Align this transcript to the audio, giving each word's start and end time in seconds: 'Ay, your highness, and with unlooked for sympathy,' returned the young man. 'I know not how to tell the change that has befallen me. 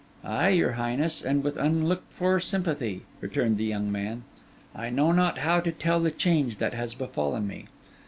'Ay, 0.23 0.49
your 0.49 0.71
highness, 0.71 1.21
and 1.21 1.43
with 1.43 1.57
unlooked 1.57 2.11
for 2.11 2.39
sympathy,' 2.39 3.03
returned 3.19 3.57
the 3.59 3.65
young 3.65 3.91
man. 3.91 4.23
'I 4.73 4.89
know 4.89 5.11
not 5.11 5.37
how 5.37 5.59
to 5.59 5.71
tell 5.71 5.99
the 5.99 6.09
change 6.09 6.57
that 6.57 6.73
has 6.73 6.95
befallen 6.95 7.45
me. 7.45 7.67